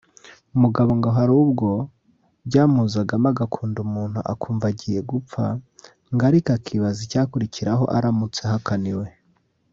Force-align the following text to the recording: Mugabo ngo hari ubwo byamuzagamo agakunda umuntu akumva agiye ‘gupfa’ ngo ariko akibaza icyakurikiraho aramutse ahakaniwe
Mugabo 0.61 0.91
ngo 0.97 1.09
hari 1.17 1.31
ubwo 1.43 1.69
byamuzagamo 2.47 3.27
agakunda 3.33 3.77
umuntu 3.87 4.19
akumva 4.31 4.65
agiye 4.71 4.99
‘gupfa’ 5.09 5.43
ngo 6.13 6.23
ariko 6.29 6.49
akibaza 6.57 6.99
icyakurikiraho 7.07 7.83
aramutse 7.97 8.39
ahakaniwe 8.45 9.07